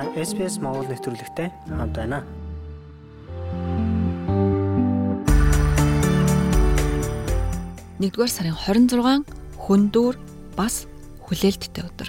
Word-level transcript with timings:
Та 0.00 0.08
SPS 0.16 0.56
Монгол 0.64 0.88
нэвтрүүлэгтэй 0.88 1.52
хамт 1.68 1.92
байна. 1.92 2.24
Нэгдүгээр 8.00 8.32
сарын 8.32 8.56
26 8.56 9.28
хүндүүр 9.60 10.16
бас 10.56 10.88
хүлээлттэй 11.28 11.84
өдөр. 11.84 12.08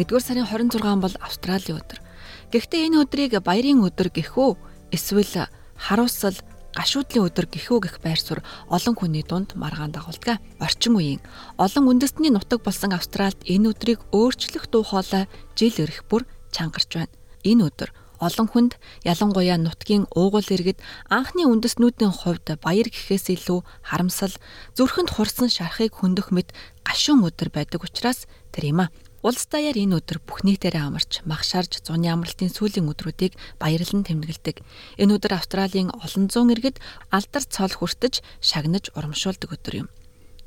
Нэгдүгээр 0.00 0.24
сарын 0.24 0.48
26 0.48 1.04
бол 1.04 1.20
Австралийн 1.20 1.84
өдөр. 1.84 2.00
Гэхдээ 2.48 2.96
энэ 2.96 3.04
өдрийг 3.04 3.36
баярын 3.44 3.84
өдөр 3.84 4.08
гэх 4.08 4.40
үү 4.40 4.56
эсвэл 4.88 5.52
харуусал 5.76 6.40
гашуудлын 6.72 7.28
өдөр 7.28 7.44
гэхүү 7.44 7.78
гэх 7.84 8.00
байр 8.00 8.16
суурь 8.16 8.40
олон 8.72 8.96
хүний 8.96 9.20
дунд 9.20 9.52
маргаан 9.52 9.92
дагуулдаг. 9.92 10.40
Орчин 10.64 10.96
үеийн 10.96 11.20
олон 11.60 11.92
үндэстний 11.92 12.32
нутаг 12.32 12.64
болсон 12.64 12.96
Австральд 12.96 13.36
энэ 13.44 13.76
өдрийг 13.76 14.00
өөрчлөх 14.16 14.72
дуу 14.72 14.80
хоолой 14.86 15.28
жил 15.52 15.76
ирэх 15.76 16.08
бүр 16.08 16.24
чангарч 16.58 16.90
байна. 16.98 17.14
Энэ 17.46 17.70
өдөр 17.70 17.90
олон 18.18 18.48
хүнд 18.50 18.72
ялангуяа 19.06 19.58
нутгийн 19.62 20.10
уугуул 20.10 20.48
иргэд 20.50 20.82
анхны 21.06 21.46
үндэстнүүдийн 21.46 22.10
хувьд 22.10 22.58
баяр 22.58 22.90
гэхээс 22.90 23.30
илүү 23.30 23.62
харамсал 23.86 24.34
зүрхэнд 24.74 25.10
хурсан 25.14 25.46
шарахыг 25.46 25.94
хөндөх 26.02 26.34
мэт 26.34 26.50
гашуун 26.82 27.22
өдөр 27.22 27.54
байдаг 27.54 27.86
учраас 27.86 28.26
тэр 28.50 28.74
юм 28.74 28.80
а. 28.82 28.92
Улс 29.22 29.50
даяар 29.50 29.74
энэ 29.74 29.98
өдөр 29.98 30.18
бүх 30.22 30.46
нийтээрээ 30.46 30.82
амарч 30.82 31.26
магшаарж 31.26 31.82
зуны 31.82 32.06
амралтын 32.06 32.54
сүүлийн 32.54 32.86
өдрүүдийг 32.86 33.34
баярлан 33.58 34.06
тэмдэглэдэг. 34.06 34.62
Энэ 34.94 35.14
өдөр 35.18 35.34
Австралийн 35.34 35.90
олон 35.90 36.30
зуун 36.30 36.54
иргэд 36.54 36.78
алдар 37.10 37.42
цол 37.42 37.74
хүртэж 37.74 38.22
шагнаж 38.38 38.94
урамшуулдаг 38.94 39.50
өдөр 39.58 39.74
юм. 39.82 39.88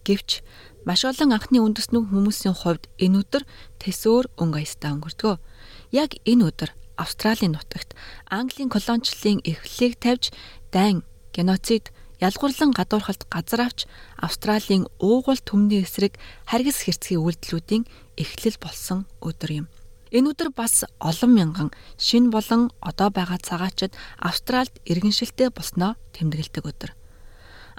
Гэвч 0.08 0.40
маш 0.88 1.04
олон 1.04 1.36
анхны 1.36 1.60
үндэснүү 1.60 2.16
хүмүүсийн 2.16 2.56
хувьд 2.56 2.88
энэ 2.96 3.20
өдөр 3.28 3.44
тэсөөр 3.84 4.40
өнгө 4.40 4.64
аястай 4.64 4.96
өнгөрдөг. 4.96 5.44
Яг 5.92 6.16
энэ 6.24 6.48
өдөр 6.50 6.72
Австралийн 6.96 7.54
нутагт 7.56 7.96
Английн 8.32 8.72
колоничлалын 8.72 9.44
эрхлэлийг 9.44 10.00
тавьж 10.00 10.32
дайн 10.72 11.04
геноцид 11.36 11.92
ялгуурлан 12.28 12.72
гадуурхалт 12.72 13.28
газар 13.28 13.62
авч 13.68 13.80
Австралийн 14.16 14.88
уугуул 15.04 15.42
төмний 15.44 15.84
эсрэг 15.84 16.16
харгас 16.48 16.88
хэрцгий 16.88 17.20
үйлдэлүүдийн 17.20 17.84
эхлэл 18.16 18.58
болсон 18.62 19.00
өдөр 19.20 19.52
юм. 19.52 19.68
Энэ 20.16 20.32
өдөр 20.32 20.50
бас 20.56 20.84
олон 21.00 21.32
мянган 21.36 21.70
шин 21.98 22.32
болон 22.36 22.72
одоо 22.80 23.10
байгаа 23.10 23.40
цагаачид 23.42 23.92
Австральд 24.20 24.72
иргэншилтэй 24.86 25.50
болсноо 25.50 25.96
тэмдэглэдэг 26.16 26.64
өдөр. 26.72 26.92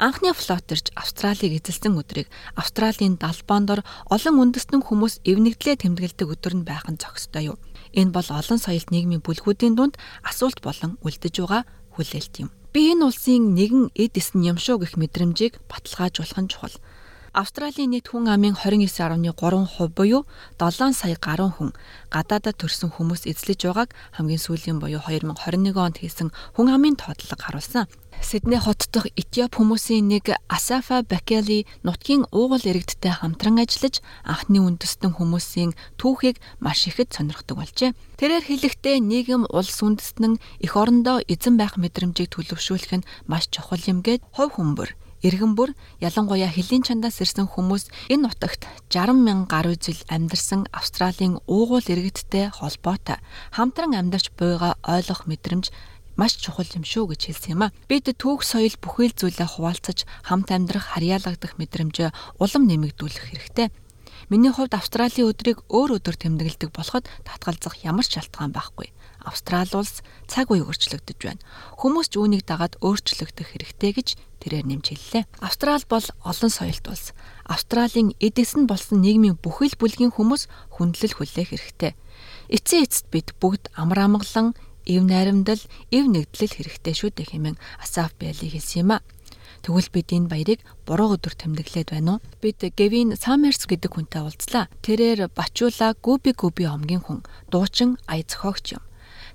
Анхны 0.03 0.34
флот 0.34 0.67
ирж 0.75 0.91
Австралийг 0.98 1.62
эзэлсэн 1.62 1.95
өдрийг 1.95 2.27
Австралийн 2.58 3.22
далбаандор 3.22 3.86
олон 4.11 4.50
үндэстэн 4.50 4.83
хүмүүс 4.83 5.22
эвнэгдлээ 5.22 5.78
тэмдэглэдэг 5.78 6.27
өдөр 6.27 6.55
нь 6.58 6.67
байх 6.67 6.91
нь 6.91 6.98
зохистой 6.98 7.55
юу. 7.55 7.56
Энэ 7.95 8.11
бол 8.11 8.27
олон 8.27 8.58
соёлт 8.58 8.91
нийгмийн 8.91 9.23
бүлгүүдийн 9.23 9.78
дунд 9.78 9.95
асуулт 10.27 10.58
болон 10.58 10.98
үлдэж 11.06 11.34
байгаа 11.39 11.62
хүлээлт 11.95 12.34
юм. 12.42 12.50
Би 12.75 12.91
энэ 12.91 13.06
улсын 13.06 13.55
нэгэн 13.55 13.95
эд 13.95 14.19
эс 14.19 14.34
нь 14.34 14.42
юм 14.42 14.58
шүү 14.58 14.83
гэх 14.83 14.98
мэдрэмжийг 14.98 15.62
баталгаажуулах 15.70 16.41
нь 16.42 16.50
чухал. 16.50 16.75
Австралийн 17.33 17.97
нийт 17.97 18.13
хүн 18.13 18.29
амын 18.29 18.53
29.3% 18.61 19.89
буюу 19.97 20.29
7 20.61 20.93
сая 20.93 21.17
гаруй 21.17 21.49
хүн 21.49 21.71
гадаадад 22.13 22.61
төрсэн 22.61 22.93
хүмүүс 22.93 23.25
эзлэж 23.25 23.61
байгааг 23.73 23.91
хамгийн 24.13 24.45
сүүлийн 24.45 24.77
буюу 24.77 25.01
2021 25.01 25.73
онд 25.81 25.97
хийсэн 25.97 26.29
хүн 26.29 26.69
амын 26.69 27.01
тоотлого 27.01 27.41
харуулсан. 27.41 27.89
Сидней 28.21 28.61
хот 28.61 28.85
дахь 28.93 29.09
Этиоп 29.17 29.57
хүмүүсийн 29.57 30.13
нэг 30.13 30.37
Асафа 30.47 31.01
Бакели 31.01 31.65
нутгийн 31.81 32.29
уугуул 32.37 32.69
иргэдтэй 32.69 33.17
хамтран 33.17 33.65
ажиллаж 33.65 34.05
анхны 34.29 34.61
үндэстэн 34.61 35.17
хүмүүсийн 35.17 35.73
түүхийг 35.97 36.37
маш 36.61 36.85
ихэд 36.85 37.17
сонирхдог 37.17 37.57
болжээ. 37.65 37.97
Тэрээр 38.21 38.45
хэлэхдээ 38.45 39.01
нийгэм 39.01 39.49
улс 39.49 39.81
үндэстэн 39.81 40.37
эх 40.61 40.73
орондоо 40.77 41.25
эзэн 41.25 41.57
байх 41.57 41.81
мэдрэмжийг 41.81 42.29
төлөвшүүлэх 42.29 42.92
нь 43.01 43.09
маш 43.25 43.48
чухал 43.48 43.81
юм 43.89 44.05
гээд 44.05 44.21
хувь 44.37 44.61
хүмүүр 44.61 44.92
Иргэн 45.23 45.55
бүр 45.55 45.71
ялангуяа 46.03 46.51
хөлийн 46.51 46.83
чандаас 46.83 47.23
ирсэн 47.23 47.47
хүмүүс 47.47 48.11
энэ 48.11 48.27
нутагт 48.27 48.67
60 48.91 49.23
мянган 49.23 49.47
гаруй 49.47 49.79
жил 49.79 50.01
амьдарсан 50.11 50.67
Австралийн 50.75 51.39
уугуул 51.47 51.87
иргэдтэй 51.87 52.51
холбоотой 52.51 53.23
хамтран 53.55 53.95
амьдарч 53.95 54.35
буйгаа 54.35 54.75
ойлгох 54.83 55.31
мэдрэмж 55.31 55.71
маш 56.19 56.37
чухал 56.37 56.67
юм 56.75 56.85
шүү 56.85 57.15
гэж 57.15 57.21
хэлсэн 57.31 57.55
юм 57.55 57.63
а. 57.71 57.73
Бид 57.89 58.11
түүх 58.11 58.43
соёл 58.43 58.75
бүхэл 58.83 59.15
зүйлээ 59.17 59.49
хуваалцаж 59.49 60.05
хамт 60.27 60.51
амьдрах 60.51 60.93
харьяалагдах 60.93 61.57
мэдрэмжээ 61.57 62.11
улам 62.43 62.63
нэмэгдүүлэх 62.69 63.25
хэрэгтэй. 63.31 63.69
Миний 64.31 64.53
хувьд 64.53 64.75
Австралийн 64.75 65.31
өдрийг 65.31 65.65
өөр 65.73 65.99
өдөр 65.99 66.17
тэмдэглэдэг 66.19 66.71
болоход 66.71 67.09
татгалзах 67.27 67.81
ямар 67.83 68.07
ч 68.07 68.21
шалтгаан 68.21 68.53
байхгүй. 68.55 68.93
Австрали 69.23 69.71
улс 69.79 70.03
цаг 70.27 70.51
үе 70.51 70.67
өөрчлөгдөж 70.67 71.19
байна. 71.23 71.43
Хүмүүс 71.79 72.11
ч 72.11 72.19
үүнийг 72.19 72.43
дагаад 72.43 72.75
өөрчлөгдөх 72.83 73.55
хэрэгтэй 73.55 73.93
гэж 73.95 74.09
тэрээр 74.43 74.67
нэмж 74.67 74.87
хэллээ. 74.91 75.25
Австрали 75.39 75.87
бол 75.87 76.07
олон 76.27 76.51
соёлт 76.51 76.85
улс. 76.91 77.15
Австралийн 77.47 78.19
эдэс 78.19 78.59
нь 78.59 78.67
болсон 78.67 78.99
нийгмийн 79.03 79.39
бүхэл 79.39 79.79
бүлгийн 79.79 80.11
хүмүүс 80.11 80.51
хүндлэл 80.75 81.15
хүлээх 81.15 81.55
хэрэгтэй. 81.55 81.95
Эцсийн 82.51 82.83
эцэст 82.87 83.07
бид 83.15 83.31
бүгд 83.39 83.71
амар 83.79 84.11
амгалан 84.11 84.59
эв 84.87 85.03
найрамдал, 85.07 85.63
эв 85.95 86.05
нэгдлэл 86.11 86.57
хэрэгтэй 86.59 86.95
шүү 86.99 87.11
дээ 87.15 87.31
хэмээн 87.31 87.57
Асаф 87.79 88.11
Бэли 88.19 88.51
хэлсэн 88.51 88.83
юм 88.83 88.91
а. 88.99 89.05
Тэгвэл 89.62 89.89
бид 89.95 90.08
энэ 90.11 90.27
баярыг 90.27 90.61
буруу 90.86 91.14
өдөр 91.14 91.34
тэмдэглээд 91.39 91.95
байна 91.95 92.18
уу? 92.18 92.24
Бид 92.42 92.58
Гевин 92.74 93.14
Саммерс 93.14 93.70
гэдэг 93.70 93.95
хүнтэй 93.95 94.23
уулзлаа. 94.27 94.67
Тэрээр 94.83 95.30
Бачула 95.30 95.95
Губи 96.02 96.34
Губи 96.34 96.67
омгийн 96.67 97.02
хүн, 97.02 97.23
дуучин 97.46 97.95
ая 98.11 98.27
зохиогч 98.27 98.74
юм. 98.74 98.83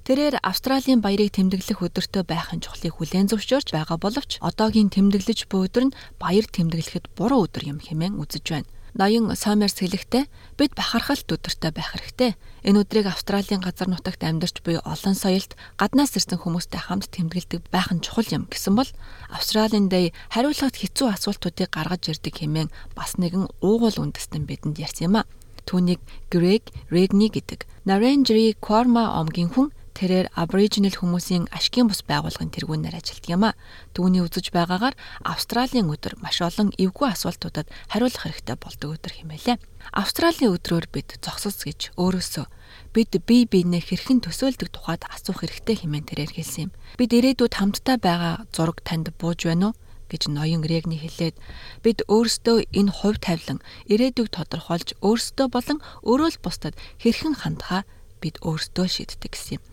Тэрээр 0.08 0.40
Австралийн 0.44 1.00
баярыг 1.04 1.36
тэмдэглэх 1.36 1.84
өдөртөө 1.84 2.24
байхын 2.28 2.64
чухлыг 2.64 2.96
хүлээн 2.96 3.28
зөвшөөрч 3.28 3.76
байгаа 3.76 3.98
боловч 4.00 4.40
одоогийн 4.40 4.88
тэмдэглэж 4.92 5.52
буй 5.52 5.68
өдөр 5.68 5.92
нь 5.92 5.98
баяр 6.20 6.48
тэмдэглэхэд 6.48 7.12
буруу 7.16 7.44
өдөр 7.48 7.76
юм 7.76 7.80
хэмээн 7.84 8.16
үзэж 8.16 8.46
байна 8.48 8.72
ноён 8.96 9.36
Сомерс 9.36 9.82
хэлэхдээ 9.82 10.30
бид 10.56 10.72
бахархалт 10.78 11.28
өдөртэй 11.28 11.72
байх 11.76 11.92
хэрэгтэй. 11.92 12.40
Энэ 12.64 12.84
өдрийг 12.84 13.08
Австралийн 13.12 13.60
газар 13.60 13.92
нутагт 13.92 14.24
амьдарч 14.24 14.64
буй 14.64 14.80
олон 14.80 15.16
соёлт 15.16 15.56
гаднаас 15.76 16.16
ирсэн 16.16 16.40
хүмүүстэй 16.40 16.80
хамт 16.80 17.12
тэмдэглэдэг 17.12 17.68
байх 17.72 17.92
нь 17.92 18.04
чухал 18.04 18.28
юм 18.32 18.48
гэсэн 18.48 18.74
бол 18.76 18.90
Австралийн 19.32 19.88
дэй 19.92 20.16
хариулахад 20.34 20.76
хэцүү 20.80 21.08
асуултуудыг 21.14 21.70
гаргаж 21.72 22.12
ирдэг 22.12 22.36
хэмээн 22.44 22.70
бас 22.98 23.16
нэгэн 23.22 23.48
уугуул 23.62 24.02
үндэстэн 24.02 24.48
бидэнд 24.48 24.82
ярьсан 24.82 25.12
юм 25.12 25.16
а. 25.22 25.30
Түүнийг 25.68 26.00
Грег 26.32 26.72
Регни 26.90 27.28
гэдэг 27.28 27.68
Narendri 27.84 28.56
Korma 28.56 29.20
омгийн 29.20 29.52
хүн 29.52 29.76
тэрээр 29.98 30.30
Aboriginal 30.38 30.94
хүмүүсийн 30.94 31.50
ашигын 31.50 31.90
бус 31.90 32.06
байгууллагын 32.06 32.54
тэргүүнээр 32.54 33.02
ажилтдаг 33.02 33.34
юм 33.34 33.50
а. 33.50 33.58
Түүний 33.98 34.22
үзэж 34.22 34.54
байгаагаар 34.54 34.94
Австралийн 35.26 35.90
өдөр 35.90 36.22
маш 36.22 36.38
олон 36.46 36.70
эвгүй 36.78 37.10
асуултуудад 37.10 37.66
хариулах 37.90 38.22
хэрэгтэй 38.22 38.58
болдог 38.62 38.94
өдөр 38.94 39.14
хэмээлээ. 39.18 39.58
Австралийн 39.98 40.54
өдрөөр 40.54 40.86
бид 40.94 41.18
зогсос 41.18 41.66
гэж 41.66 41.98
өөрөөсөө 41.98 42.46
бид 42.94 43.12
бие 43.26 43.50
биенээ 43.50 43.82
хэрхэн 43.82 44.22
төсөөлдөг 44.22 44.70
тухайд 44.70 45.02
асуух 45.10 45.42
хэрэгтэй 45.42 45.82
хэмээн 45.82 46.06
тэрээр 46.06 46.32
хэлсэн 46.38 46.70
юм. 46.70 46.72
Бид 47.02 47.12
ирээдүйд 47.18 47.54
хамтдаа 47.58 47.98
байгаа 47.98 48.36
зураг 48.54 48.86
танд 48.86 49.10
бууж 49.18 49.50
байна 49.50 49.74
уу? 49.74 49.76
гэж 50.08 50.32
ноён 50.32 50.64
Регни 50.64 50.96
хэлээд 50.96 51.36
бид 51.84 52.00
өөрсдөө 52.08 52.72
энэ 52.80 52.96
хувь 52.96 53.20
тавилан 53.20 53.60
ирээдүйг 53.92 54.32
тодорхойлж 54.32 54.96
өөрсдөө 55.04 55.48
болон 55.52 55.80
өөрөө 56.08 56.30
л 56.32 56.44
бусдад 56.44 56.76
хэрхэн 57.04 57.36
хандхаа 57.44 57.84
бид 58.24 58.40
өөрсдөө 58.40 58.88
шийддэг 58.88 59.32
гэсэн 59.36 59.60
юм. 59.60 59.64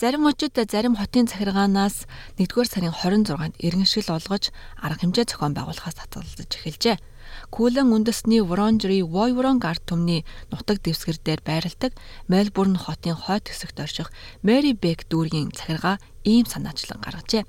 Зарим 0.00 0.22
мужид 0.22 0.54
зарим 0.70 0.94
хотын 0.94 1.26
захиргаанаас 1.26 2.06
1-р 2.38 2.66
сарын 2.70 2.94
26-нд 2.94 3.58
иргэншил 3.58 4.06
олгож 4.14 4.54
арга 4.78 5.02
хэмжээ 5.02 5.26
зохион 5.26 5.58
байгуулахаас 5.58 5.98
татгалзаж 5.98 6.54
эхэлжээ. 6.54 7.02
Күүлэн 7.50 7.90
үндэсний 7.90 8.38
Wurundjeri 8.38 9.02
Woiwurrung 9.02 9.58
ард 9.66 9.82
түмний 9.90 10.22
нутаг 10.54 10.86
дэвсгэр 10.86 11.18
дээр 11.18 11.42
байрладаг 11.42 11.98
Мельбурн 12.30 12.78
хотын 12.78 13.18
хойд 13.18 13.50
хэсэгт 13.50 13.82
орших 13.82 14.14
Мэри 14.46 14.78
Бек 14.78 15.02
дүүргийн 15.10 15.50
захиргаа 15.50 15.98
ийм 16.22 16.46
санаачлан 16.46 17.02
гаргажээ. 17.02 17.42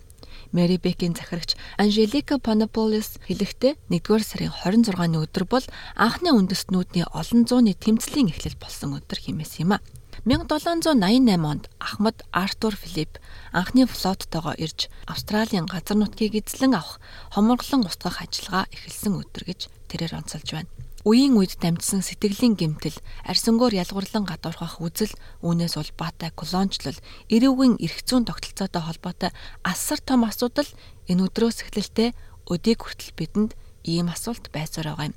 Мэри 0.49 0.81
Бекийн 0.81 1.13
захирагч 1.13 1.53
Анжелика 1.77 2.41
Панополис 2.41 3.21
хэлэхдээ 3.29 3.77
1-р 3.93 4.23
сарын 4.25 4.49
26-ны 4.57 5.21
өдөр 5.21 5.45
бол 5.45 5.65
анхны 5.93 6.33
үндэстнүүдийн 6.33 7.13
олон 7.13 7.45
зууны 7.45 7.77
тэмцлийн 7.77 8.33
эхлэл 8.33 8.57
болсон 8.57 8.97
өдөр 8.97 9.21
хэмээс 9.21 9.61
юм 9.61 9.77
а. 9.77 9.85
1788 10.25 11.45
онд 11.47 11.69
Ахмад 11.79 12.25
Артур 12.31 12.75
Филипп 12.75 13.19
анхны 13.53 13.87
флоттойгоо 13.87 14.51
ирж 14.59 14.91
Австралийн 15.07 15.65
газар 15.65 15.95
нутгийг 15.95 16.35
эзлэн 16.35 16.75
авах 16.75 16.99
хоморглон 17.31 17.87
устгах 17.87 18.19
ажиллагаа 18.19 18.67
эхэлсэн 18.67 19.15
өдөр 19.15 19.43
гэж 19.47 19.71
тэрээр 19.87 20.19
онцолж 20.19 20.49
байна. 20.51 20.71
Үеийн 21.07 21.39
үед 21.39 21.55
дамжсан 21.63 22.03
сэтгэлийн 22.03 22.59
гэмтэл, 22.59 22.99
арсангоор 23.23 23.71
ялгуурлан 23.71 24.27
гадуурхах 24.27 24.83
үзэл, 24.83 25.15
үүнээс 25.39 25.79
улбаатай 25.79 26.35
колоничлол, 26.35 26.99
эрүүгийн 27.31 27.79
эрх 27.79 28.03
зүйн 28.03 28.27
тогтолцоотой 28.27 28.83
холбоотой 28.83 29.31
асар 29.63 30.03
том 30.03 30.27
асуудал 30.27 30.67
энэ 31.07 31.31
өдрөөс 31.31 31.63
эхлэлтэй 31.63 32.11
өдийг 32.51 32.83
хүртэл 32.83 33.15
бидэнд 33.15 33.55
ийм 33.83 34.07
асуулт 34.11 34.51
байсаар 34.51 34.93
байгаа 34.95 35.11
юм. 35.11 35.15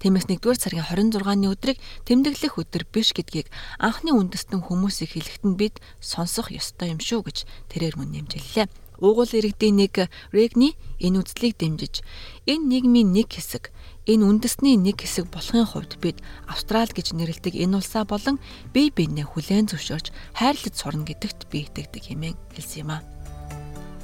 Тиймээс 0.00 0.26
1-р 0.26 0.58
сарын 0.58 0.84
26-ны 1.12 1.48
өдрийг 1.52 1.78
тэмдэглэх 2.06 2.58
өдөр 2.58 2.84
биш 2.90 3.14
гэдгийг 3.14 3.48
анхны 3.78 4.12
үндэстэн 4.12 4.66
хүмүүсийг 4.66 5.14
хэлэхэд 5.14 5.44
бид 5.56 5.74
сонсох 6.02 6.50
ёстой 6.50 6.92
юм 6.92 7.00
шүү 7.00 7.20
гэж 7.24 7.38
тэрээр 7.70 7.96
мөн 7.96 8.10
нэмжиллээ. 8.12 8.66
Уугуул 9.02 9.34
иргэдийн 9.34 9.82
нэг 9.82 10.06
Регни 10.30 10.78
энэ 11.02 11.18
үзлийг 11.26 11.58
дэмжиж 11.58 12.06
энэ 12.46 12.66
нийгмийн 12.70 13.10
нэг 13.10 13.34
хэсэг 13.34 13.74
энэ 14.06 14.22
үндэсний 14.22 14.78
нэг 14.78 15.02
хэсэг 15.02 15.26
болохын 15.26 15.66
хувьд 15.66 15.98
бид 15.98 16.22
Австрал 16.46 16.86
гэж 16.86 17.10
нэрлэдэг 17.10 17.58
энэ 17.58 17.82
улсаа 17.82 18.06
болон 18.06 18.38
бие 18.70 18.94
биенээ 18.94 19.26
хүлээн 19.26 19.66
зөвшөөрч 19.74 20.14
хайрлаж 20.38 20.74
сурна 20.78 21.02
гэдэгт 21.02 21.50
би 21.50 21.66
итгэдэг 21.66 22.02
хэмээн 22.14 22.38
хэлсэн 22.54 22.80
юм 22.86 22.90
а. 22.94 23.21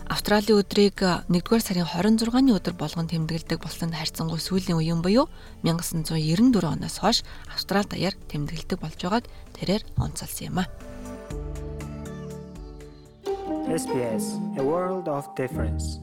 Австралийн 0.08 0.64
өдрийг 0.64 1.04
1-р 1.28 1.60
сарын 1.60 1.84
26-ны 1.84 2.56
өдөр 2.56 2.72
болгон 2.80 3.12
тэмдэглэдэг 3.12 3.60
болсон 3.60 3.92
харьцангуй 3.92 4.40
сүүлийн 4.40 4.80
үеийн 4.80 5.04
буюу 5.04 5.28
1994 5.68 6.64
оноос 6.64 6.96
хойш 6.96 7.18
Австрал 7.52 7.84
даяар 7.84 8.16
тэмдэглэдэг 8.32 8.80
болж 8.80 8.96
байгааг 8.96 9.28
тэрээр 9.60 9.84
онцолсон 10.00 10.48
юм 10.48 10.58
а. 10.64 10.66
SBS 13.68 14.40
A 14.56 14.64
World 14.64 15.12
of 15.12 15.28
Difference 15.36 16.00